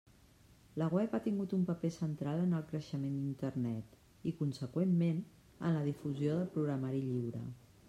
[0.81, 3.93] La web ha tingut un paper central en el creixement d'Internet
[4.31, 5.23] i, conseqüentment,
[5.69, 7.47] en la difusió del programari lliure.